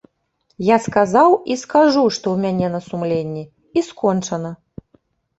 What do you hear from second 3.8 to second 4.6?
скончана.